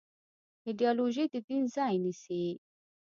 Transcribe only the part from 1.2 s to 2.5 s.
د دین ځای نيسي.